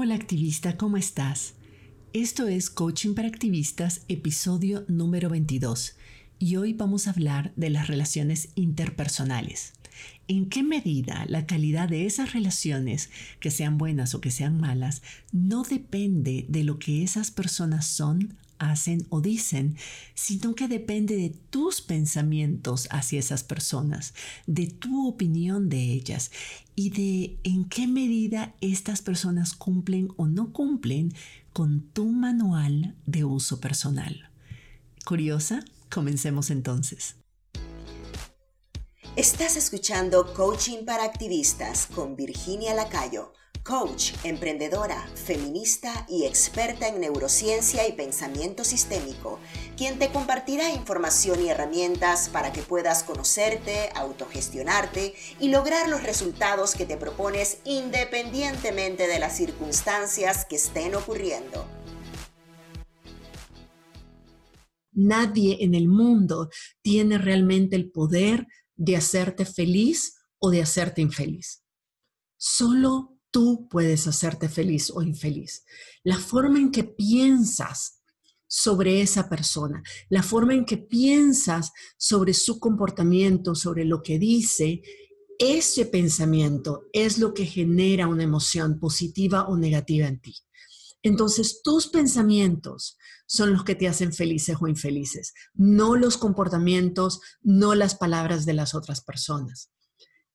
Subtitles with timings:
[0.00, 1.54] Hola activista, ¿cómo estás?
[2.12, 5.96] Esto es Coaching para Activistas, episodio número 22,
[6.38, 9.72] y hoy vamos a hablar de las relaciones interpersonales.
[10.28, 15.02] ¿En qué medida la calidad de esas relaciones, que sean buenas o que sean malas,
[15.32, 19.76] no depende de lo que esas personas son, hacen o dicen,
[20.14, 24.14] sino que depende de tus pensamientos hacia esas personas,
[24.46, 26.30] de tu opinión de ellas
[26.74, 31.12] y de en qué medida estas personas cumplen o no cumplen
[31.52, 34.30] con tu manual de uso personal.
[35.04, 35.64] ¿Curiosa?
[35.90, 37.16] Comencemos entonces.
[39.16, 43.32] Estás escuchando Coaching para Activistas con Virginia Lacayo
[43.68, 49.38] coach, emprendedora, feminista y experta en neurociencia y pensamiento sistémico,
[49.76, 56.74] quien te compartirá información y herramientas para que puedas conocerte, autogestionarte y lograr los resultados
[56.74, 61.68] que te propones independientemente de las circunstancias que estén ocurriendo.
[64.92, 66.48] Nadie en el mundo
[66.80, 71.62] tiene realmente el poder de hacerte feliz o de hacerte infeliz.
[72.38, 75.64] Solo tú puedes hacerte feliz o infeliz.
[76.02, 78.02] La forma en que piensas
[78.46, 84.82] sobre esa persona, la forma en que piensas sobre su comportamiento, sobre lo que dice,
[85.38, 90.34] ese pensamiento es lo que genera una emoción positiva o negativa en ti.
[91.02, 97.74] Entonces, tus pensamientos son los que te hacen felices o infelices, no los comportamientos, no
[97.74, 99.70] las palabras de las otras personas.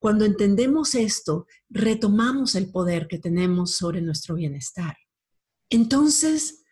[0.04, 4.98] Cuando entendemos esto, retomamos el poder que tenemos sobre nuestro bienestar.
[5.70, 6.66] Entonces,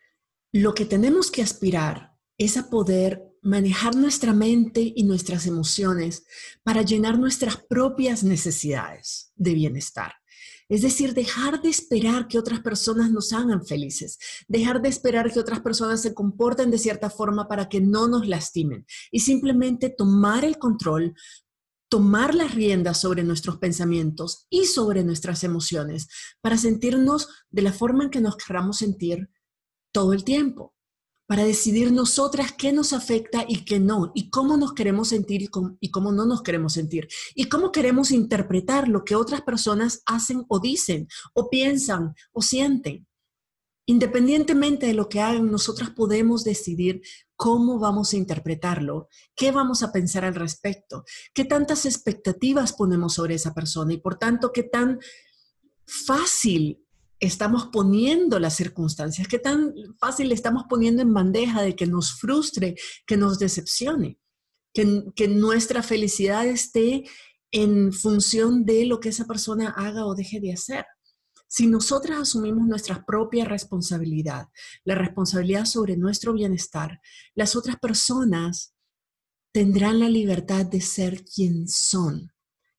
[0.52, 6.26] lo que tenemos que aspirar es a poder manejar nuestra mente y nuestras emociones
[6.62, 10.12] para llenar nuestras propias necesidades de bienestar.
[10.72, 15.42] Es decir, dejar de esperar que otras personas nos hagan felices, dejar de esperar que
[15.42, 20.46] otras personas se comporten de cierta forma para que no nos lastimen y simplemente tomar
[20.46, 21.14] el control,
[21.92, 26.08] tomar las riendas sobre nuestros pensamientos y sobre nuestras emociones
[26.40, 29.30] para sentirnos de la forma en que nos queramos sentir
[29.94, 30.74] todo el tiempo,
[31.28, 35.48] para decidir nosotras qué nos afecta y qué no, y cómo nos queremos sentir y
[35.48, 40.02] cómo, y cómo no nos queremos sentir, y cómo queremos interpretar lo que otras personas
[40.06, 43.06] hacen o dicen, o piensan, o sienten.
[43.86, 47.02] Independientemente de lo que hagan, nosotras podemos decidir
[47.36, 51.04] cómo vamos a interpretarlo, qué vamos a pensar al respecto,
[51.34, 55.00] qué tantas expectativas ponemos sobre esa persona y por tanto qué tan
[55.86, 56.86] fácil
[57.20, 62.76] estamos poniendo las circunstancias, qué tan fácil estamos poniendo en bandeja de que nos frustre,
[63.06, 64.20] que nos decepcione,
[64.74, 67.04] que, que nuestra felicidad esté
[67.52, 70.86] en función de lo que esa persona haga o deje de hacer.
[71.54, 74.48] Si nosotras asumimos nuestra propia responsabilidad,
[74.86, 77.02] la responsabilidad sobre nuestro bienestar,
[77.36, 78.74] las otras personas
[79.52, 82.32] tendrán la libertad de ser quien son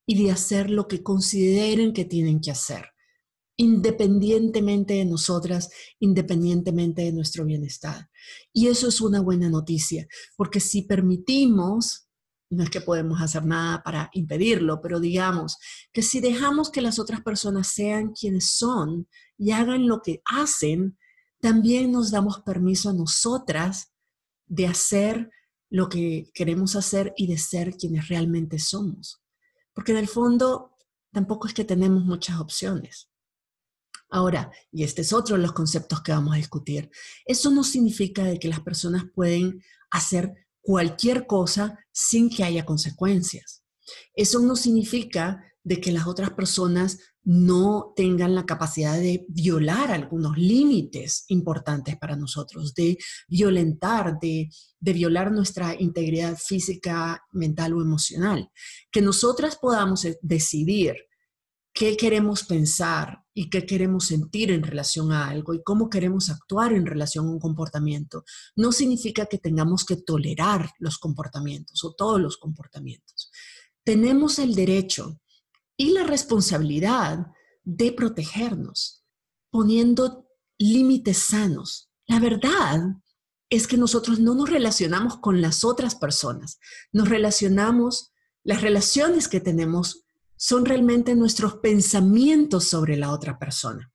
[0.07, 2.87] y de hacer lo que consideren que tienen que hacer,
[3.57, 5.69] independientemente de nosotras,
[5.99, 8.09] independientemente de nuestro bienestar.
[8.51, 12.02] Y eso es una buena noticia, porque si permitimos
[12.53, 15.57] no es que podemos hacer nada para impedirlo, pero digamos
[15.91, 20.97] que si dejamos que las otras personas sean quienes son y hagan lo que hacen,
[21.39, 23.93] también nos damos permiso a nosotras
[24.45, 25.29] de hacer
[25.69, 29.23] lo que queremos hacer y de ser quienes realmente somos.
[29.73, 30.77] Porque en el fondo
[31.11, 33.09] tampoco es que tenemos muchas opciones.
[34.09, 36.91] Ahora, y este es otro de los conceptos que vamos a discutir,
[37.25, 43.63] eso no significa de que las personas pueden hacer cualquier cosa sin que haya consecuencias.
[44.15, 50.37] Eso no significa de que las otras personas no tengan la capacidad de violar algunos
[50.37, 52.97] límites importantes para nosotros, de
[53.29, 58.49] violentar, de, de, violar nuestra integridad física, mental o emocional.
[58.91, 60.95] Que nosotras podamos decidir
[61.73, 66.71] qué queremos pensar y qué queremos sentir en relación a algo y cómo queremos actuar
[66.71, 68.23] en relación a un comportamiento,
[68.55, 73.31] no significa que tengamos que tolerar los comportamientos o todos los comportamientos.
[73.83, 75.19] Tenemos el derecho
[75.75, 77.27] y la responsabilidad
[77.63, 79.03] de protegernos,
[79.49, 80.27] poniendo
[80.59, 81.89] límites sanos.
[82.05, 82.81] La verdad
[83.49, 86.59] es que nosotros no nos relacionamos con las otras personas,
[86.91, 88.11] nos relacionamos,
[88.43, 90.02] las relaciones que tenemos
[90.43, 93.89] son realmente nuestros pensamientos sobre la otra persona.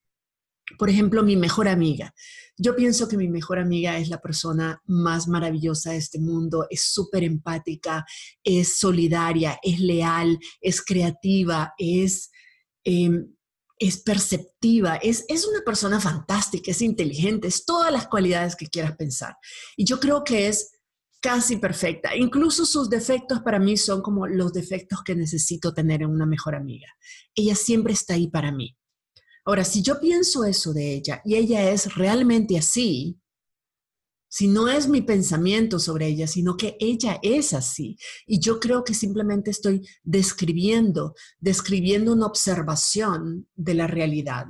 [0.78, 2.14] Por ejemplo, mi mejor amiga.
[2.56, 6.84] Yo pienso que mi mejor amiga es la persona más maravillosa de este mundo, es
[6.84, 8.06] súper empática,
[8.42, 12.30] es solidaria, es leal, es creativa, es
[12.82, 13.34] em,
[13.78, 18.96] es perceptiva, es, es una persona fantástica, es inteligente, es todas las cualidades que quieras
[18.96, 19.36] pensar.
[19.76, 20.70] Y yo creo que es
[21.20, 22.14] casi perfecta.
[22.16, 26.54] Incluso sus defectos para mí son como los defectos que necesito tener en una mejor
[26.54, 26.88] amiga.
[27.34, 28.76] Ella siempre está ahí para mí.
[29.44, 33.18] Ahora, si yo pienso eso de ella y ella es realmente así,
[34.30, 37.96] si no es mi pensamiento sobre ella, sino que ella es así.
[38.26, 44.44] Y yo creo que simplemente estoy describiendo, describiendo una observación de la realidad.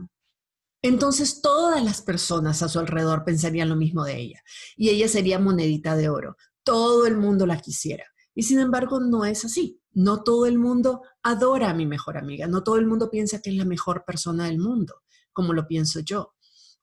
[0.82, 4.43] Entonces todas las personas a su alrededor pensarían lo mismo de ella
[4.76, 6.37] y ella sería monedita de oro.
[6.69, 8.05] Todo el mundo la quisiera.
[8.35, 9.81] Y sin embargo no es así.
[9.93, 12.47] No todo el mundo adora a mi mejor amiga.
[12.47, 16.00] No todo el mundo piensa que es la mejor persona del mundo, como lo pienso
[16.00, 16.35] yo.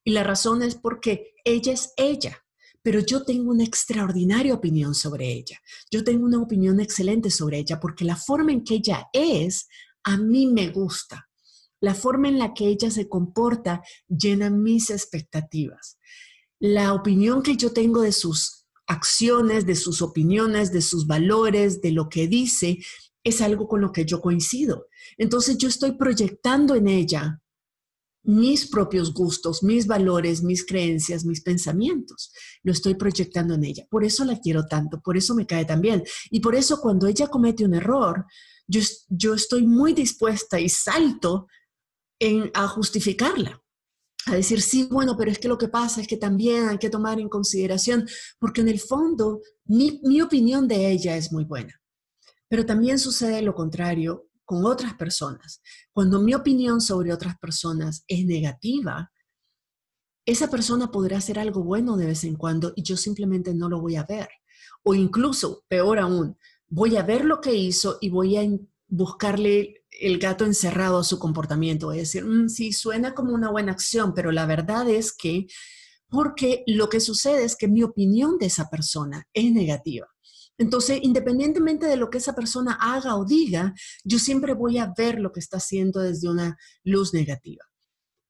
[0.04, 2.46] Y la razón es porque ella es ella
[2.86, 5.60] pero yo tengo una extraordinaria opinión sobre ella.
[5.90, 9.68] Yo tengo una opinión excelente sobre ella porque la forma en que ella es,
[10.04, 11.28] a mí me gusta.
[11.80, 15.98] La forma en la que ella se comporta llena mis expectativas.
[16.60, 18.55] La opinión que yo tengo de sus
[18.88, 22.80] acciones, de sus opiniones, de sus valores, de lo que dice,
[23.24, 24.88] es algo con lo que yo coincido.
[25.18, 27.42] Entonces yo estoy proyectando en ella
[28.26, 32.32] mis propios gustos, mis valores, mis creencias, mis pensamientos.
[32.64, 33.86] Lo estoy proyectando en ella.
[33.90, 36.04] Por eso la quiero tanto, por eso me cae tan bien.
[36.32, 38.26] Y por eso cuando ella comete un error,
[38.68, 41.48] yo, yo estoy muy dispuesta y salto
[42.54, 43.62] a justificarla.
[44.28, 46.90] A decir, sí, bueno, pero es que lo que pasa es que también hay que
[46.90, 48.08] tomar en consideración,
[48.40, 51.80] porque en el fondo mi, mi opinión de ella es muy buena.
[52.48, 55.62] Pero también sucede lo contrario con otras personas,
[55.92, 59.12] cuando mi opinión sobre otras personas es negativa,
[60.26, 63.82] esa persona podrá hacer algo bueno de vez en cuando y yo simplemente no lo
[63.82, 64.28] voy a ver.
[64.84, 66.38] O incluso, peor aún,
[66.68, 68.48] voy a ver lo que hizo y voy a
[68.88, 71.90] buscarle el gato encerrado a su comportamiento.
[71.90, 75.48] A decir, mm, sí, suena como una buena acción, pero la verdad es que,
[76.10, 80.08] porque lo que sucede es que mi opinión de esa persona es negativa.
[80.58, 85.20] Entonces, independientemente de lo que esa persona haga o diga, yo siempre voy a ver
[85.20, 87.66] lo que está haciendo desde una luz negativa.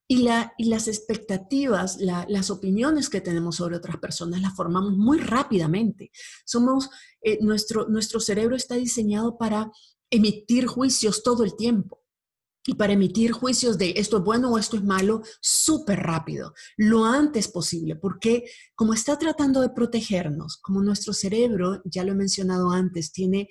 [0.08, 6.12] Y, las expectativas, las opiniones que tenemos sobre otras personas las formamos muy rápidamente.
[6.44, 6.90] Somos,
[7.22, 9.72] eh, nuestro, nuestro cerebro está diseñado para
[10.10, 12.02] emitir juicios todo el tiempo.
[12.68, 17.04] Y para emitir juicios de esto es bueno o esto es malo súper rápido, lo
[17.04, 18.44] antes posible, porque
[18.74, 23.48] como está tratando de protegernos, como nuestro cerebro, ya lo he mencionado antes, tiene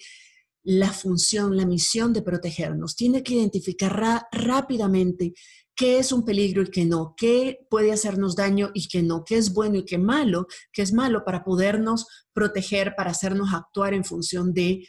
[0.64, 5.34] la función, la misión de protegernos, tiene que identificar rápidamente
[5.76, 9.38] qué es un peligro y qué no, qué puede hacernos daño y qué no, qué
[9.38, 14.06] es bueno y qué malo, qué es malo para podernos proteger, para hacernos actuar en
[14.06, 14.88] función de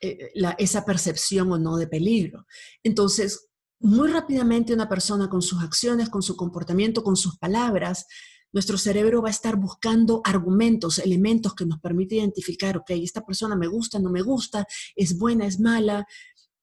[0.00, 2.46] eh, esa percepción o no de peligro.
[2.82, 3.48] Entonces,
[3.80, 8.06] muy rápidamente una persona con sus acciones, con su comportamiento, con sus palabras,
[8.52, 13.56] nuestro cerebro va a estar buscando argumentos, elementos que nos permiten identificar, ok, esta persona
[13.56, 14.66] me gusta, no me gusta,
[14.96, 16.06] es buena, es mala,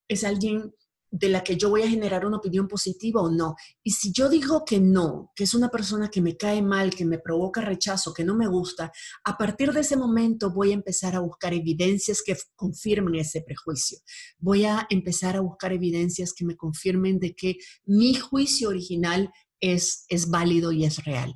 [0.07, 0.73] es alguien
[1.09, 3.55] de la que yo voy a generar una opinión positiva o no.
[3.83, 7.05] Y si yo digo que no, que es una persona que me cae mal, que
[7.05, 8.91] me provoca rechazo, que no me gusta,
[9.23, 13.99] a partir de ese momento voy a empezar a buscar evidencias que confirmen ese prejuicio.
[14.37, 20.05] Voy a empezar a buscar evidencias que me confirmen de que mi juicio original es,
[20.09, 21.35] es válido y es real.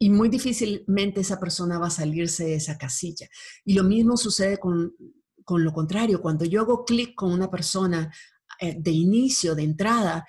[0.00, 3.28] Y muy difícilmente esa persona va a salirse de esa casilla.
[3.64, 4.94] Y lo mismo sucede con,
[5.44, 6.20] con lo contrario.
[6.20, 8.12] Cuando yo hago clic con una persona
[8.60, 10.26] de inicio, de entrada,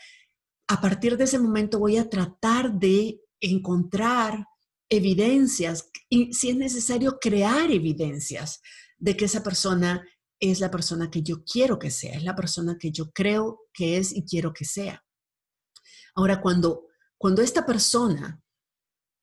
[0.67, 4.45] a partir de ese momento voy a tratar de encontrar
[4.89, 8.61] evidencias y si es necesario crear evidencias
[8.97, 10.05] de que esa persona
[10.39, 13.97] es la persona que yo quiero que sea, es la persona que yo creo que
[13.97, 15.03] es y quiero que sea.
[16.15, 18.41] Ahora, cuando, cuando esta persona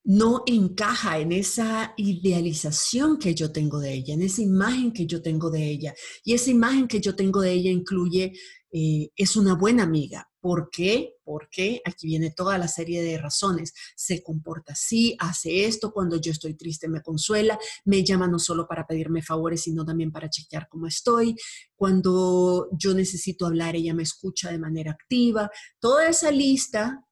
[0.06, 5.20] no encaja en esa idealización que yo tengo de ella, en esa imagen que yo
[5.20, 5.94] tengo de ella,
[6.25, 8.32] y esa imagen que yo tengo de ella incluye
[8.72, 10.28] eh, es una buena amiga.
[10.38, 11.14] ¿Por qué?
[11.25, 13.72] Porque aquí viene toda la serie de razones.
[13.96, 18.68] Se comporta así, hace esto, cuando yo estoy triste me consuela, me llama no solo
[18.68, 21.34] para pedirme favores, sino también para chequear cómo estoy.
[21.75, 25.50] Cuando yo necesito hablar, ella me escucha de manera activa.
[25.80, 27.05] Toda esa lista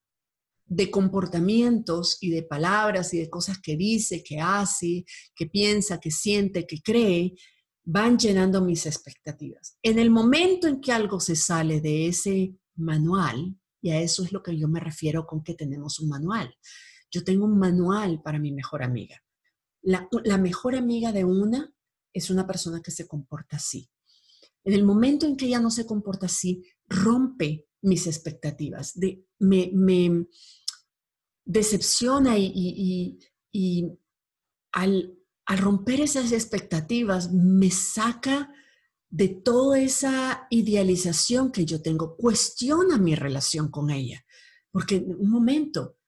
[0.66, 5.04] de comportamientos y de palabras y de cosas que dice, que hace,
[5.34, 7.34] que piensa, que siente, que cree,
[7.84, 9.78] van llenando mis expectativas.
[9.82, 14.32] En el momento en que algo se sale de ese manual, y a eso es
[14.32, 16.54] lo que yo me refiero con que tenemos un manual.
[17.10, 19.22] Yo tengo un manual para mi mejor amiga.
[19.82, 21.70] La, mejor amiga de una
[22.14, 23.90] es una persona que se comporta así.
[24.64, 28.98] En el momento en que ella no se comporta así, rompe mis expectativas,
[29.38, 30.26] me,
[31.44, 33.18] decepciona y,
[34.72, 38.52] al, al romper esas expectativas me saca
[39.10, 44.24] de toda esa idealización que yo tengo, cuestiona mi relación con ella.
[44.72, 45.98] Porque un momento,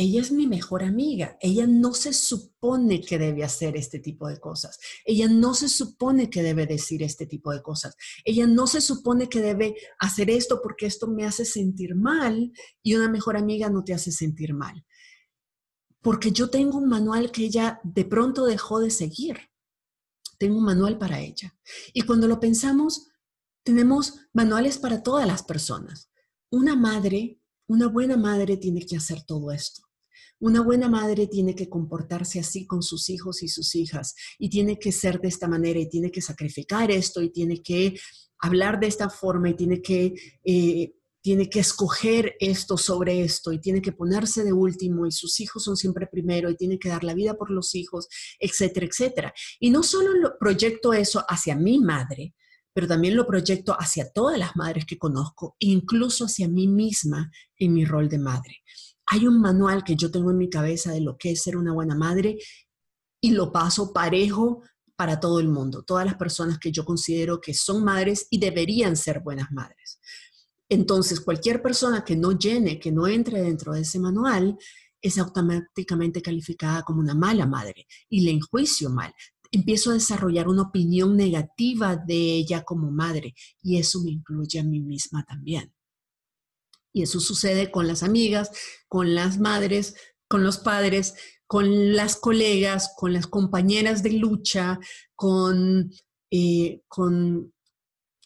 [0.00, 4.40] ella es mi mejor amiga, ella no se supone que debe hacer este tipo de
[4.40, 8.80] cosas, ella no se supone que debe decir este tipo de cosas, ella no se
[8.80, 12.52] supone que debe hacer esto porque esto me hace sentir mal
[12.82, 14.86] y una mejor amiga no te hace sentir mal.
[16.00, 19.36] Porque yo tengo un manual que ella de pronto dejó de seguir.
[20.38, 21.54] Tengo un manual para ella.
[21.92, 23.08] Y cuando lo pensamos,
[23.64, 26.10] tenemos manuales para todas las personas.
[26.50, 27.40] Una madre
[27.70, 29.82] una buena madre tiene que hacer todo esto.
[30.40, 34.78] Una buena madre tiene que comportarse así con sus hijos y sus hijas y tiene
[34.78, 37.94] que ser de esta manera y tiene que sacrificar esto y tiene que
[38.38, 43.60] hablar de esta forma y tiene que, eh, tiene que escoger esto sobre esto y
[43.60, 47.04] tiene que ponerse de último y sus hijos son siempre primero y tiene que dar
[47.04, 49.34] la vida por los hijos, etcétera, etcétera.
[49.58, 52.34] Y no solo lo proyecto eso hacia mi madre,
[52.72, 57.74] pero también lo proyecto hacia todas las madres que conozco, incluso hacia mí misma en
[57.74, 58.56] mi rol de madre.
[59.10, 61.72] Hay un manual que yo tengo en mi cabeza de lo que es ser una
[61.72, 62.38] buena madre
[63.20, 64.62] y lo paso parejo
[64.96, 68.96] para todo el mundo, todas las personas que yo considero que son madres y deberían
[68.96, 69.98] ser buenas madres.
[70.68, 74.56] Entonces, cualquier persona que no llene, que no entre dentro de ese manual,
[75.02, 79.12] es automáticamente calificada como una mala madre y le enjuicio mal
[79.52, 84.64] empiezo a desarrollar una opinión negativa de ella como madre y eso me incluye a
[84.64, 85.72] mí misma también.
[86.92, 88.50] Y eso sucede con las amigas,
[88.88, 89.94] con las madres,
[90.28, 91.14] con los padres,
[91.46, 94.78] con las colegas, con las compañeras de lucha,
[95.14, 95.90] con,
[96.30, 97.52] eh, con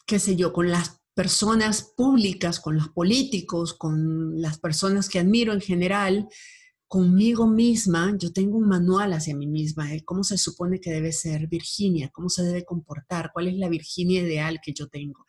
[0.05, 5.53] qué sé yo, con las personas públicas, con los políticos, con las personas que admiro
[5.53, 6.27] en general
[6.87, 11.47] conmigo misma, yo tengo un manual hacia mí misma cómo se supone que debe ser
[11.47, 15.25] Virginia, cómo se debe comportar, cuál es la Virginia ideal que yo tengo.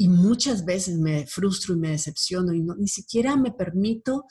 [0.00, 4.24] Y muchas veces me frustro y me decepciono y ni siquiera me permito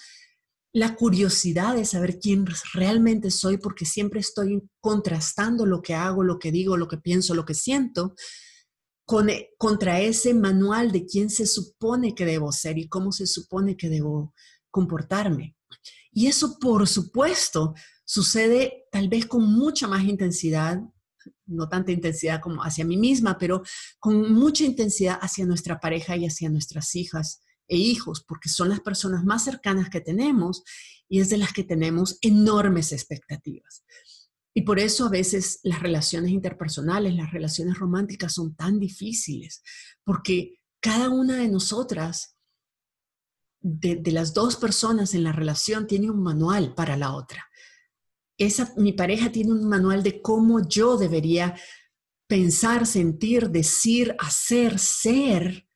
[0.74, 6.40] la curiosidad de saber quién realmente soy porque siempre estoy contrastando lo que hago, lo
[6.40, 8.16] que digo, lo que pienso, lo que siento
[9.06, 13.28] con, e, contra ese manual de quién se supone que debo ser y cómo se
[13.28, 14.34] supone que debo
[14.72, 15.56] comportarme.
[16.12, 20.82] Y eso, por supuesto, sucede tal vez con mucha más intensidad,
[21.50, 23.62] no tanta intensidad como hacia mí misma, pero
[24.00, 28.80] con mucha intensidad hacia nuestra pareja y hacia nuestras hijas e hijos, porque son las
[28.80, 30.64] personas más cercanas que tenemos
[31.08, 33.84] y es de las que tenemos enormes expectativas.
[34.54, 39.62] Y por eso a veces las relaciones interpersonales, las relaciones románticas son tan difíciles,
[40.04, 42.36] porque cada una de nosotras
[43.62, 47.49] de, las dos personas en la relación tiene un manual para la otra.
[48.40, 51.56] Esa, mi pareja tiene un manual de cómo yo debería
[52.28, 55.70] pensar, sentir, decir, hacer, ser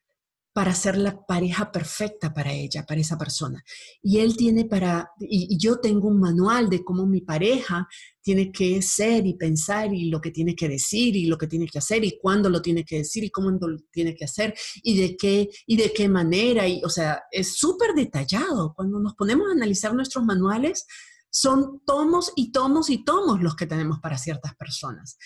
[0.53, 3.63] para ser la pareja perfecta para ella, para esa persona.
[4.03, 7.87] Y él tiene para, y, yo tengo un manual de cómo mi pareja
[8.21, 11.65] tiene que ser y pensar y lo que tiene que decir y lo que tiene
[11.65, 14.53] que hacer y cuándo lo tiene que decir y cómo lo tiene que hacer
[14.83, 16.67] y de qué, y de qué manera.
[16.67, 18.73] Y, o sea, es súper detallado.
[18.75, 20.85] Cuando nos ponemos a analizar nuestros manuales,
[21.33, 25.17] son tomos y tomos y tomos los que tenemos para ciertas personas.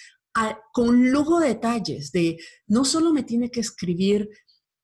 [0.71, 2.37] con lujo de detalles de
[2.67, 4.29] no solo me tiene que escribir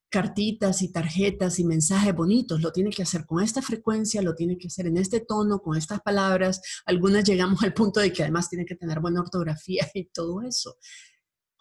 [0.09, 4.57] cartitas y tarjetas y mensajes bonitos, lo tiene que hacer con esta frecuencia, lo tiene
[4.57, 6.61] que hacer en este tono, con estas palabras.
[6.85, 10.77] Algunas llegamos al punto de que además tiene que tener buena ortografía y todo eso.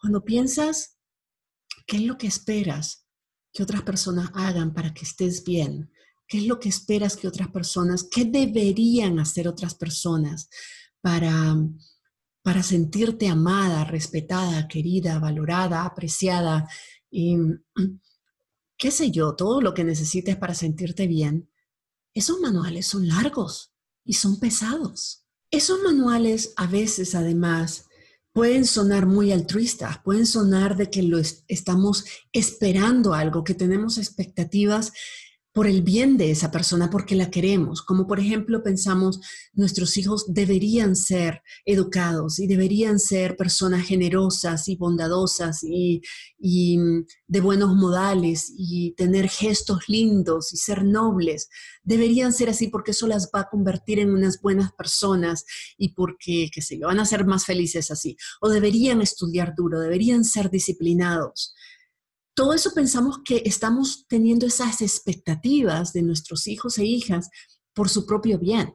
[0.01, 0.99] Cuando piensas,
[1.87, 3.07] ¿qué es lo que esperas
[3.53, 5.93] que otras personas hagan para que estés bien?
[6.33, 10.49] ¿Qué es lo que esperas que otras personas, qué deberían hacer otras personas
[11.03, 11.55] para,
[12.41, 16.67] para sentirte amada, respetada, querida, valorada, apreciada?
[17.11, 17.37] Y,
[18.79, 21.51] qué sé yo, todo lo que necesites para sentirte bien,
[22.15, 25.27] esos manuales son largos y son pesados.
[25.51, 27.89] Esos manuales a veces además
[28.33, 34.95] pueden sonar muy altruistas, pueden sonar de que lo estamos esperando algo, que tenemos expectativas
[35.53, 37.83] por el bien de esa persona, porque la queremos.
[37.83, 39.21] Como por ejemplo pensamos,
[39.53, 46.01] nuestros hijos deberían ser educados y deberían ser personas generosas y bondadosas y,
[46.39, 51.49] de buenos modales y tener gestos lindos y ser nobles.
[51.83, 55.45] Deberían ser así porque eso las va a convertir en unas buenas personas
[55.77, 58.17] y porque, qué sé yo, van a ser más felices así.
[58.41, 61.55] O deberían estudiar duro, deberían ser disciplinados.
[62.35, 67.29] Todo eso pensamos que estamos teniendo esas expectativas de nuestros hijos e hijas
[67.75, 68.75] por su propio bien.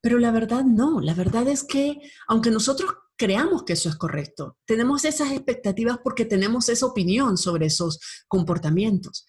[0.00, 4.56] Pero la verdad no, la verdad es que aunque nosotros creamos que eso es correcto,
[4.64, 9.26] tenemos esas expectativas porque tenemos esa opinión sobre esos comportamientos,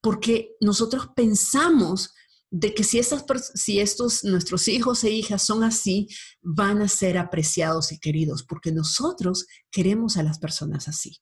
[0.00, 2.14] porque nosotros pensamos
[2.50, 3.24] de que si, esas,
[3.54, 6.08] si estos, nuestros hijos e hijas son así,
[6.42, 11.18] van a ser apreciados y queridos, porque nosotros queremos a las personas así.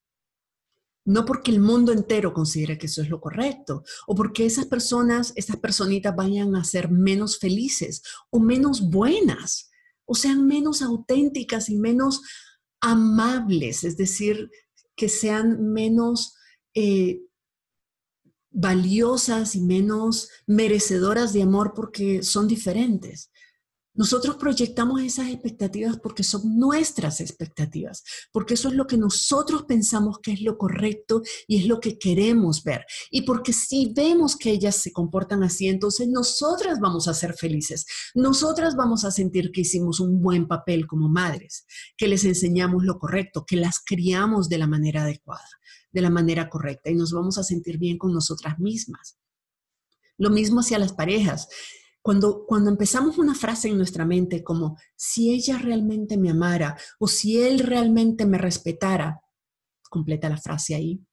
[1.04, 5.32] No porque el mundo entero considere que eso es lo correcto, o porque esas personas,
[5.36, 9.70] esas personitas vayan a ser menos felices o menos buenas,
[10.04, 12.20] o sean menos auténticas y menos
[12.80, 14.50] amables, es decir,
[14.96, 16.34] que sean menos
[16.74, 17.20] eh,
[18.50, 23.30] valiosas y menos merecedoras de amor porque son diferentes.
[23.92, 30.18] Nosotros proyectamos esas expectativas porque son nuestras expectativas, porque eso es lo que nosotros pensamos
[30.22, 32.86] que es lo correcto y es lo que queremos ver.
[33.10, 37.84] Y porque si vemos que ellas se comportan así, entonces nosotras vamos a ser felices,
[38.14, 41.66] nosotras vamos a sentir que hicimos un buen papel como madres,
[41.96, 45.48] que les enseñamos lo correcto, que las criamos de la manera adecuada,
[45.90, 49.18] de la manera correcta y nos vamos a sentir bien con nosotras mismas.
[50.16, 51.48] Lo mismo hacia las parejas.
[52.02, 57.06] Cuando, cuando empezamos una frase en nuestra mente como, si ella realmente me amara o
[57.06, 59.20] si él realmente me respetara,
[59.90, 61.04] completa la frase ahí.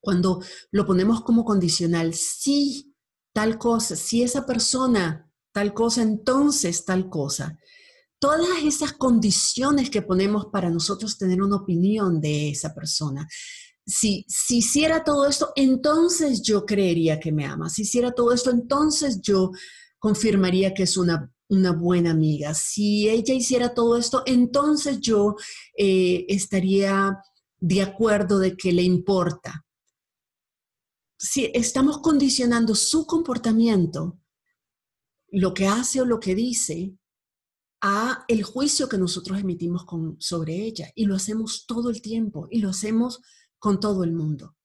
[0.00, 2.94] Cuando lo ponemos como condicional, si
[3.32, 7.58] tal cosa, si esa persona tal cosa, entonces tal cosa.
[8.20, 13.28] Todas esas condiciones que ponemos para nosotros tener una opinión de esa persona.
[13.86, 17.70] Si, si hiciera todo esto, entonces yo creería que me ama.
[17.70, 19.50] Si hiciera todo esto, entonces yo
[19.98, 22.52] confirmaría que es una, buena amiga.
[22.54, 25.36] Si ella hiciera todo esto, entonces yo
[25.76, 27.18] eh, estaría
[27.58, 29.64] de acuerdo de que le importa.
[31.18, 34.20] Si estamos condicionando su comportamiento,
[35.30, 36.94] lo que hace o lo que dice,
[37.80, 39.84] a el juicio que nosotros emitimos
[40.18, 40.90] sobre ella.
[40.94, 43.20] Y lo hacemos todo el tiempo y lo hacemos
[43.58, 44.56] con todo el mundo.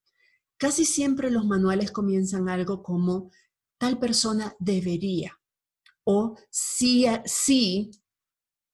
[0.57, 3.31] Casi siempre los manuales comienzan algo como
[3.77, 5.39] tal persona debería.
[6.05, 7.91] O sí, sí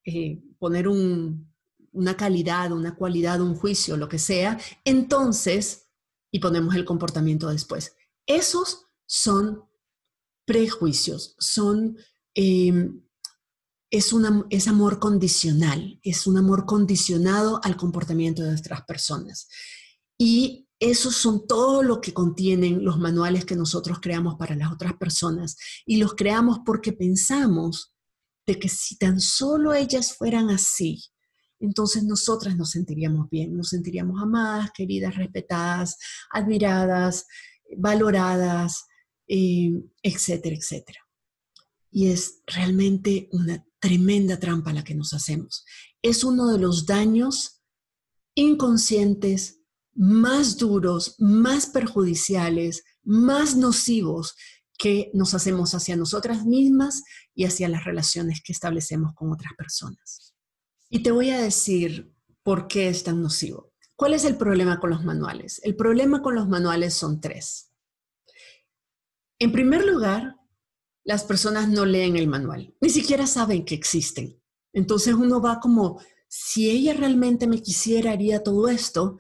[0.06, 5.90] eh, poner una calidad, una cualidad, un juicio, lo que sea, entonces,
[6.32, 7.96] y ponemos el comportamiento después.
[8.26, 9.66] Esos son
[10.46, 11.98] prejuicios, son,
[12.34, 13.04] em,
[13.92, 19.48] es, una, es amor condicional, es un amor condicionado al comportamiento de nuestras personas.
[20.18, 24.94] Y esos son todo lo que contienen los manuales que nosotros creamos para las otras
[24.94, 25.58] personas.
[25.86, 27.94] Y los creamos porque pensamos
[28.48, 31.04] de que si tan solo ellas fueran así,
[31.60, 35.98] entonces nosotras nos sentiríamos bien, nos sentiríamos amadas, queridas, respetadas,
[36.32, 37.26] admiradas,
[37.78, 38.86] valoradas,
[39.28, 41.00] eh, etcétera, etcétera.
[41.92, 45.66] Y es realmente una tremenda trampa la que nos hacemos.
[46.02, 47.62] Es uno de los daños
[48.36, 49.59] inconscientes
[50.00, 54.34] más duros, más perjudiciales, más nocivos
[54.78, 57.04] que nos hacemos hacia nosotras mismas
[57.36, 60.34] y hacia las relaciones que establecemos con otras personas.
[60.90, 63.74] Y te voy a decir por qué es tan nocivo.
[63.98, 65.60] ¿Cuál es el problema con los manuales?
[65.66, 67.74] El problema con los manuales son tres.
[69.38, 70.38] En primer lugar,
[71.04, 74.42] las personas no leen el manual, ni siquiera saben que existen.
[74.72, 79.18] Entonces uno va como, si ella realmente me quisiera, haría todo esto,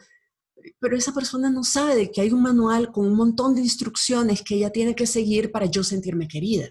[0.80, 4.41] pero esa persona no sabe de que hay un manual con un montón de instrucciones
[4.43, 6.69] que ella tiene que seguir para yo sentirme querida.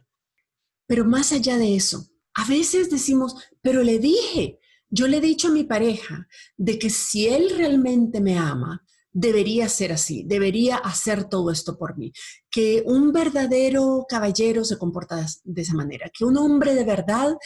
[0.86, 5.48] Pero más allá de eso, a veces decimos, pero le dije, yo le he dicho
[5.48, 11.24] a mi pareja de que si él realmente me ama, debería ser así, debería hacer
[11.24, 12.12] todo esto por mí,
[12.50, 17.36] que un verdadero caballero se comporta de esa manera, que un hombre de verdad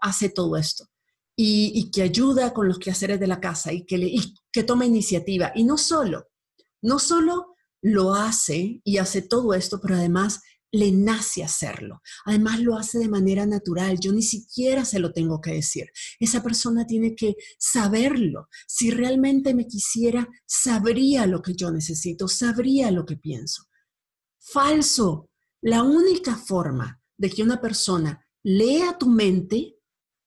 [0.00, 0.88] hace todo esto
[1.36, 4.12] y, que ayuda con los quehaceres de la casa y que, le,
[4.52, 5.52] que toma iniciativa.
[5.54, 6.28] Y no solo,
[6.82, 10.40] no solo lo hace y hace todo esto, pero además
[10.74, 12.02] le nace hacerlo.
[12.24, 13.98] Además lo hace de manera natural.
[14.00, 15.86] Yo ni siquiera se lo tengo que decir.
[16.18, 18.48] Esa persona tiene que saberlo.
[18.66, 23.64] Si realmente me quisiera, sabría lo que yo necesito, sabría lo que pienso.
[24.40, 25.30] Falso.
[25.62, 29.76] La única forma de que una persona lea tu mente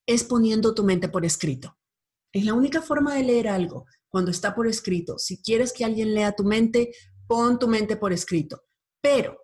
[0.08, 1.78] es poniendo tu mente por escrito.
[2.32, 5.20] Es la única forma de leer algo cuando está por escrito.
[5.20, 6.92] Si quieres que alguien lea tu mente,
[7.28, 8.64] pon tu mente por escrito.
[9.02, 9.38] Pero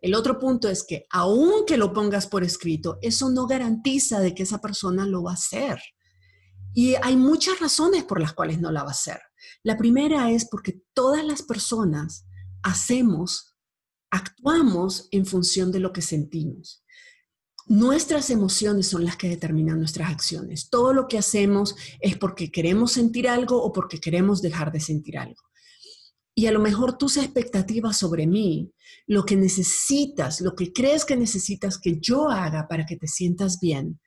[0.00, 4.42] el otro punto es que aunque lo pongas por escrito, eso no garantiza de que
[4.42, 5.78] esa persona lo va a hacer.
[6.74, 9.20] Y hay muchas razones por las cuales no la va a hacer.
[9.62, 12.26] La primera es porque todas las personas
[12.62, 13.56] hacemos,
[14.10, 16.83] actuamos en función de lo que sentimos.
[17.66, 20.68] Nuestras emociones son las que determinan nuestras acciones.
[20.68, 25.16] Todo lo que hacemos es porque queremos sentir algo o porque queremos dejar de sentir
[25.16, 25.42] algo.
[26.34, 28.72] Y a lo mejor tus expectativas sobre mí,
[29.06, 33.60] lo que necesitas, lo que crees que necesitas que yo haga para que te sientas
[33.60, 34.00] bien,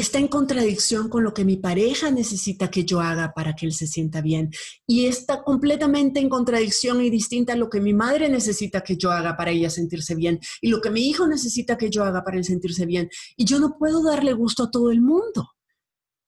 [0.00, 3.72] está en contradicción con lo que mi pareja necesita que yo haga para que él
[3.72, 4.50] se sienta bien.
[4.86, 9.10] Y está completamente en contradicción y distinta a lo que mi madre necesita que yo
[9.10, 12.36] haga para ella sentirse bien y lo que mi hijo necesita que yo haga para
[12.36, 13.08] él sentirse bien.
[13.38, 15.52] Y yo no puedo darle gusto a todo el mundo.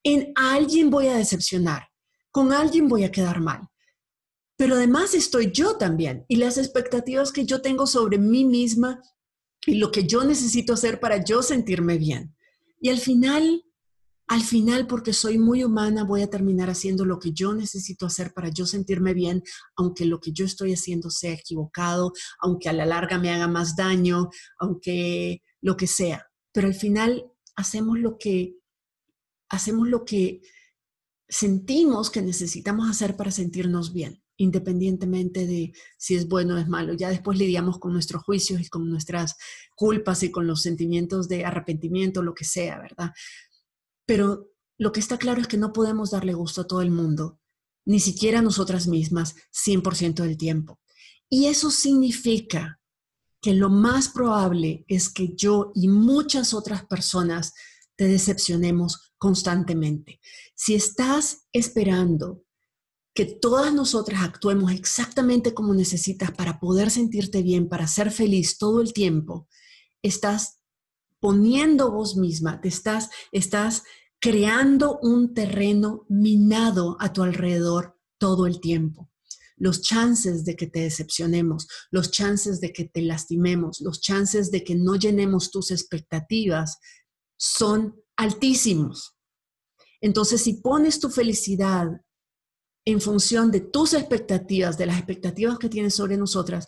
[0.03, 1.89] En alguien voy a decepcionar,
[2.31, 3.67] con alguien voy a quedar mal.
[4.57, 8.99] Pero además estoy yo también y las expectativas que yo tengo sobre mí misma
[9.63, 12.35] y lo que yo necesito hacer para yo sentirme bien.
[12.79, 13.63] Y al final,
[14.27, 18.33] al final, porque soy muy humana, voy a terminar haciendo lo que yo necesito hacer
[18.33, 19.43] para yo sentirme bien,
[19.75, 23.75] aunque lo que yo estoy haciendo sea equivocado, aunque a la larga me haga más
[23.75, 26.25] daño, aunque lo que sea.
[26.51, 28.55] Pero al final hacemos lo que
[29.49, 30.41] hacemos lo que
[31.27, 36.93] sentimos que necesitamos hacer para sentirnos bien independientemente de si es bueno o es malo.
[36.93, 39.35] Ya después lidiamos con nuestros juicios y con nuestras
[39.75, 43.11] culpas y con los sentimientos de arrepentimiento, lo que sea, ¿verdad?
[44.05, 47.39] Pero lo que está claro es que no podemos darle gusto a todo el mundo,
[47.85, 50.79] ni siquiera a nosotras mismas, 100% del tiempo.
[51.29, 52.79] Y eso significa
[53.41, 57.53] que lo más probable es que yo y muchas otras personas
[57.97, 60.21] te decepcionemos constantemente.
[60.55, 62.43] Si estás esperando
[63.19, 68.79] que todas nosotras actuemos exactamente como necesitas para poder sentirte bien, para ser feliz todo
[68.79, 69.49] el tiempo,
[70.01, 70.61] estás
[71.19, 73.83] poniendo vos misma, te estás, estás
[74.21, 79.11] creando un terreno minado a tu alrededor todo el tiempo.
[79.57, 84.63] Los chances de que te decepcionemos, los chances de que te lastimemos, los chances de
[84.63, 86.79] que no llenemos tus expectativas
[87.35, 89.17] son altísimos.
[89.99, 91.89] Entonces, si pones tu felicidad
[92.91, 96.67] en función de tus expectativas, de las expectativas que tienes sobre nosotras,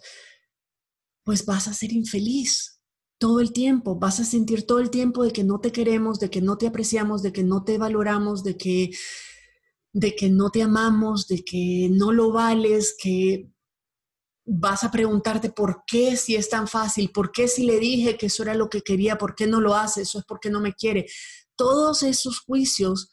[1.23, 2.81] pues vas a ser infeliz
[3.17, 6.29] todo el tiempo, vas a sentir todo el tiempo de que no te queremos, de
[6.29, 8.91] que no te apreciamos, de que no te valoramos, de que
[9.93, 13.51] de que no te amamos, de que no lo vales, que
[14.45, 18.27] vas a preguntarte por qué si es tan fácil, por qué si le dije que
[18.27, 20.73] eso era lo que quería, por qué no lo hace, eso es porque no me
[20.73, 21.05] quiere.
[21.55, 23.09] Todos esos juicios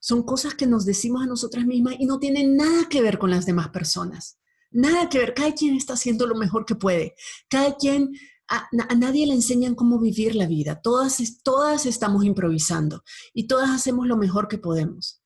[0.00, 3.30] son cosas que nos decimos a nosotras mismas y no tienen nada que ver con
[3.30, 4.38] las demás personas.
[4.70, 5.34] Nada que ver.
[5.34, 7.14] Cada quien está haciendo lo mejor que puede.
[7.48, 8.12] Cada quien,
[8.48, 10.80] a, nadie le enseñan cómo vivir la vida.
[10.80, 13.02] Todas, todas estamos improvisando
[13.34, 15.22] y todas hacemos lo mejor que podemos.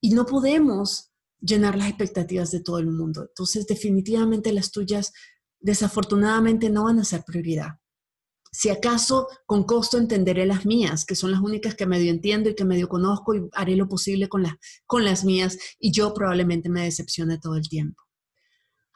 [0.00, 3.26] Y no podemos llenar las expectativas de todo el mundo.
[3.28, 5.12] Entonces, definitivamente las tuyas,
[5.60, 7.78] desafortunadamente, no van a ser prioridad.
[8.58, 12.54] Si acaso con costo entenderé las mías, que son las únicas que medio entiendo y
[12.54, 14.46] que medio conozco y haré lo posible con,
[14.86, 18.05] con las mías y yo probablemente me decepcione todo el tiempo.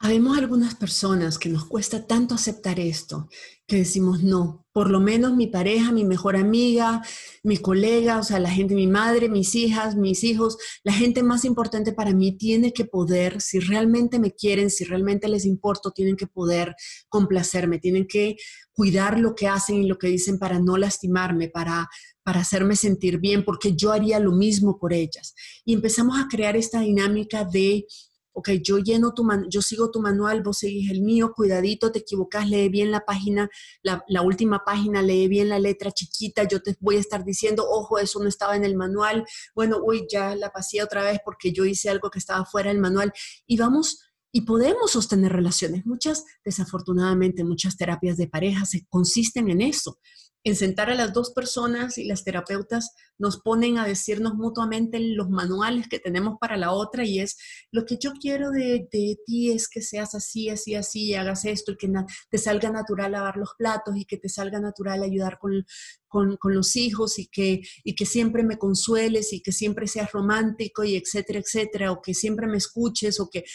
[0.03, 3.29] Habemos algunas personas que nos cuesta tanto aceptar esto,
[3.67, 7.03] que decimos, no, por lo menos mi pareja, mi mejor amiga,
[7.43, 11.45] mi colega, o sea, la gente, mi madre, mis hijas, mis hijos, la gente más
[11.45, 16.15] importante para mí tiene que poder, si realmente me quieren, si realmente les importo, tienen
[16.15, 16.75] que poder
[17.07, 18.37] complacerme, tienen que
[18.73, 21.87] cuidar lo que hacen y lo que dicen para no lastimarme, para,
[22.23, 25.35] para hacerme sentir bien, porque yo haría lo mismo por ellas.
[25.63, 27.85] Y empezamos a crear esta dinámica de
[28.33, 32.49] ok, yo lleno tu yo sigo tu manual, vos seguís el mío, cuidadito, te equivocas,
[32.49, 33.49] lee bien la página,
[33.83, 37.65] la, la, última página, lee bien la letra chiquita, yo te voy a estar diciendo,
[37.67, 41.51] ojo, eso no estaba en el manual, bueno, uy, ya la pasé otra vez porque
[41.51, 43.13] yo hice algo que estaba fuera del manual
[43.45, 43.99] y vamos
[44.31, 45.85] y podemos sostener relaciones.
[45.85, 49.99] Muchas, desafortunadamente, muchas terapias de pareja se consisten en eso,
[50.43, 55.29] en sentar a las dos personas y las terapeutas nos ponen a decirnos mutuamente los
[55.29, 57.37] manuales que tenemos para la otra y es
[57.71, 58.87] lo que yo quiero de,
[59.25, 61.91] ti es que seas así, así, así, y hagas esto y que
[62.29, 65.65] te salga natural lavar los platos y que te salga natural ayudar con,
[66.07, 70.83] con, los hijos y que, y que siempre me consueles y que siempre seas romántico
[70.83, 73.45] y etcétera, etcétera, o que siempre me escuches o que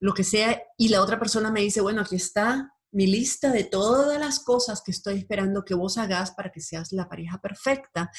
[0.00, 3.64] lo que sea, y la otra persona me dice, bueno, aquí está mi lista de
[3.64, 8.10] todas las cosas que estoy esperando que vos hagas para que seas la pareja perfecta.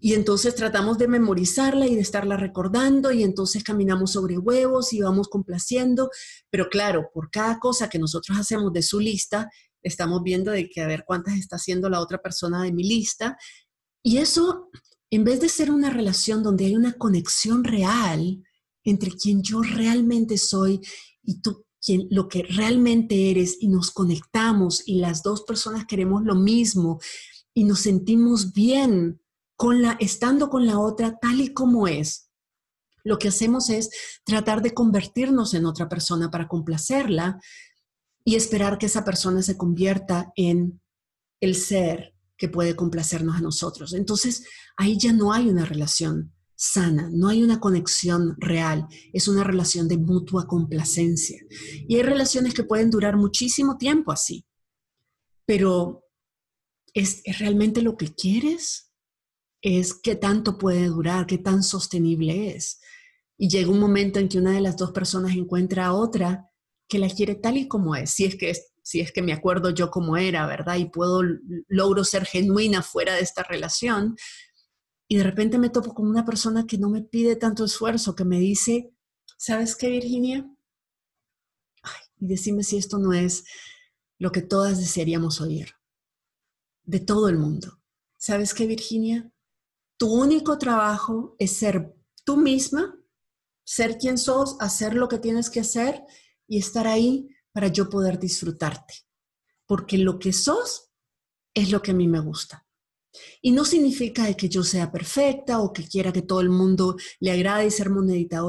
[0.00, 5.00] Y entonces tratamos de memorizarla y de estarla recordando y entonces caminamos sobre huevos y
[5.00, 6.10] vamos complaciendo.
[6.50, 9.48] Pero claro, por cada cosa que nosotros hacemos de su lista,
[9.80, 13.36] estamos viendo de que a ver cuántas está haciendo la otra persona de mi lista.
[14.02, 14.70] Y eso,
[15.10, 18.42] en vez de ser una relación donde hay una conexión real,
[18.82, 20.80] entre quien yo realmente soy
[21.22, 21.64] y tú,
[22.10, 27.00] lo que realmente eres, y nos conectamos y las dos personas queremos lo mismo
[27.54, 29.20] y nos sentimos bien
[29.56, 32.30] con la, estando con la otra tal y como es,
[33.04, 33.90] lo que hacemos es
[34.24, 37.40] tratar de convertirnos en otra persona para complacerla
[38.24, 40.80] y esperar que esa persona se convierta en
[41.40, 43.92] el ser que puede complacernos a nosotros.
[43.92, 46.32] Entonces, ahí ya no hay una relación
[46.64, 51.44] sana, no hay una conexión real, es una relación de mutua complacencia.
[51.88, 54.46] Y hay relaciones que pueden durar muchísimo tiempo así,
[55.44, 56.04] pero
[56.94, 58.92] ¿es, realmente lo que quieres?
[59.60, 61.26] ¿Es qué tanto puede durar?
[61.26, 62.80] ¿Qué tan sostenible es?
[63.36, 66.48] Y llega un momento en que una de las dos personas encuentra a otra
[66.88, 69.70] que la quiere tal y como es, si es que si es que me acuerdo
[69.70, 70.76] yo cómo era, ¿verdad?
[70.76, 71.22] Y puedo
[71.68, 74.16] logro ser genuina fuera de esta relación,
[75.12, 78.24] y de repente me topo con una persona que no me pide tanto esfuerzo, que
[78.24, 78.94] me dice,
[79.36, 80.50] ¿sabes qué, Virginia?
[82.18, 83.44] y decime si esto no es
[84.18, 85.74] lo que todas desearíamos oír,
[86.84, 87.82] de todo el mundo.
[88.16, 89.30] ¿Sabes qué, Virginia?
[89.98, 91.94] Tu único trabajo es ser
[92.24, 92.98] tú misma,
[93.64, 96.02] ser quien sos, hacer lo que tienes que hacer
[96.48, 98.94] y estar ahí para yo poder disfrutarte.
[99.66, 100.90] Porque lo que sos
[101.52, 102.66] es lo que a mí me gusta.
[103.40, 107.30] Y no significa que yo sea perfecta o que quiera que todo el mundo le
[107.30, 108.42] agrade ser monedita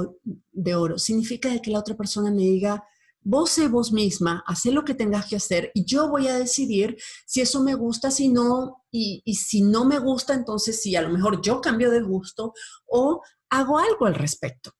[0.51, 0.97] de oro.
[0.97, 2.83] Significa que la otra persona me diga,
[3.23, 6.97] vos sé vos misma, haz lo que tengas que hacer y yo voy a decidir
[7.25, 11.09] si eso me gusta, si no, y, si no me gusta, entonces sí, a lo
[11.09, 12.53] mejor yo cambio de gusto
[12.85, 14.71] o hago algo al respecto.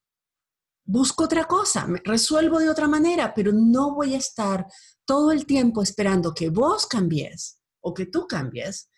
[0.85, 4.65] Busco otra cosa, me resuelvo de otra manera, pero no voy a estar
[5.05, 8.89] todo el tiempo esperando que vos cambies o que tú cambies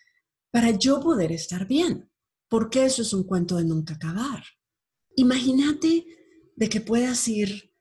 [0.55, 2.09] para yo poder estar bien,
[2.47, 4.41] porque eso es un cuento de nunca acabar.
[5.17, 6.05] Imagínate
[6.55, 7.73] de que puedas ir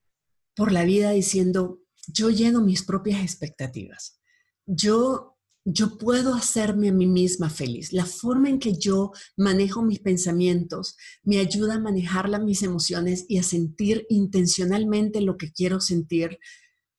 [0.56, 4.20] por la vida diciendo, yo lleno mis propias expectativas,
[4.66, 7.92] yo, yo puedo hacerme a mí misma feliz.
[7.92, 13.38] La forma en que yo manejo mis pensamientos me ayuda a manejar mis emociones y
[13.38, 16.40] a sentir intencionalmente lo que quiero sentir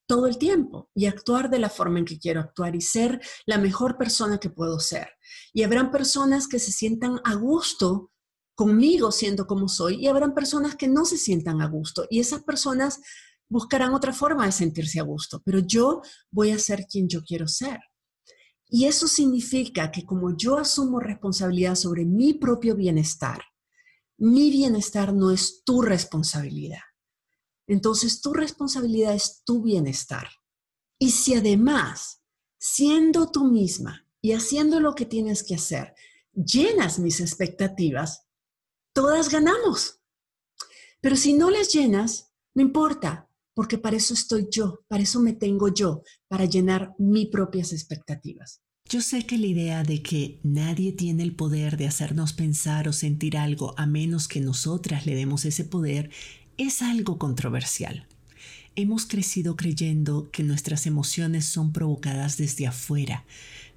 [0.08, 3.58] todo el tiempo y actuar de la forma en que quiero actuar y ser la
[3.58, 5.08] mejor persona que puedo ser.
[5.54, 8.12] Y habrán personas que se sientan a gusto
[8.56, 12.44] conmigo siendo como soy y habrán personas que no se sientan a gusto y esas
[12.44, 13.02] personas
[13.50, 17.48] buscarán otra forma de sentirse a gusto, pero yo voy a ser quien yo quiero
[17.48, 17.80] ser.
[18.68, 23.42] Y eso significa que como yo asumo responsabilidad sobre mi propio bienestar,
[24.18, 26.80] mi bienestar no es tu responsabilidad.
[27.68, 30.28] Entonces tu responsabilidad es tu bienestar.
[31.00, 32.22] Y si además,
[32.60, 35.94] siendo tú misma y haciendo lo que tienes que hacer,
[36.34, 38.28] llenas mis expectativas,
[38.94, 40.02] todas ganamos.
[41.02, 45.34] Pero si no las llenas, no importa, porque para eso estoy yo, para eso me
[45.34, 48.62] tengo yo, para llenar mis propias expectativas.
[48.88, 52.94] Yo sé que la idea de que nadie tiene el poder de hacernos pensar o
[52.94, 56.12] sentir algo a menos que nosotras le demos ese poder
[56.58, 58.06] es algo controversial.
[58.76, 63.26] Hemos crecido creyendo que nuestras emociones son provocadas desde afuera,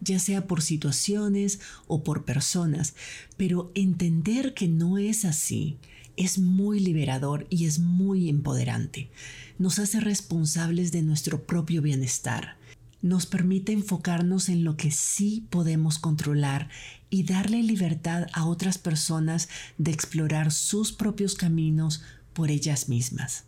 [0.00, 2.94] ya sea por situaciones o por personas,
[3.36, 5.78] pero entender que no es así
[6.18, 9.08] es muy liberador y es muy empoderante.
[9.56, 12.56] Nos hace responsables de nuestro propio bienestar.
[13.02, 16.70] Nos permite enfocarnos en lo que sí podemos controlar
[17.08, 22.02] y darle libertad a otras personas de explorar sus propios caminos
[22.38, 23.46] por ellas mismas.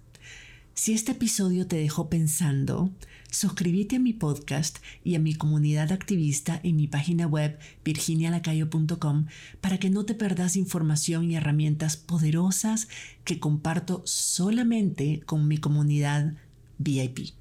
[0.75, 2.91] Si este episodio te dejó pensando,
[3.31, 9.27] suscríbete a mi podcast y a mi comunidad activista en mi página web virginialacayo.com
[9.61, 12.89] para que no te perdas información y herramientas poderosas
[13.23, 16.35] que comparto solamente con mi comunidad
[16.79, 17.35] VIP.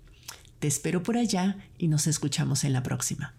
[0.59, 3.38] Te espero por allá y nos escuchamos en la próxima.